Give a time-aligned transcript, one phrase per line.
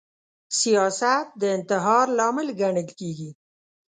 [0.59, 3.29] سیاست د انتحار لامل ګڼل کیږي